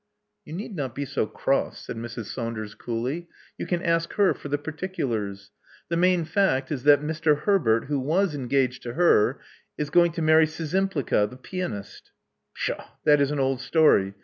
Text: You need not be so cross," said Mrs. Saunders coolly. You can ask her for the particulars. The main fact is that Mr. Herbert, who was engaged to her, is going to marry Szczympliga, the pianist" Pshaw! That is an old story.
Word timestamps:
You 0.45 0.53
need 0.53 0.75
not 0.75 0.95
be 0.95 1.05
so 1.05 1.27
cross," 1.27 1.85
said 1.85 1.95
Mrs. 1.95 2.25
Saunders 2.25 2.73
coolly. 2.73 3.27
You 3.59 3.67
can 3.67 3.83
ask 3.83 4.13
her 4.13 4.33
for 4.33 4.47
the 4.49 4.57
particulars. 4.57 5.51
The 5.89 5.95
main 5.95 6.25
fact 6.25 6.71
is 6.71 6.85
that 6.85 7.03
Mr. 7.03 7.41
Herbert, 7.41 7.85
who 7.85 7.99
was 7.99 8.33
engaged 8.33 8.81
to 8.81 8.93
her, 8.93 9.39
is 9.77 9.91
going 9.91 10.11
to 10.13 10.23
marry 10.23 10.47
Szczympliga, 10.47 11.29
the 11.29 11.37
pianist" 11.37 12.09
Pshaw! 12.55 12.95
That 13.03 13.21
is 13.21 13.29
an 13.29 13.39
old 13.39 13.61
story. 13.61 14.15